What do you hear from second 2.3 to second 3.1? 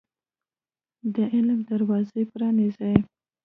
پرانيزۍ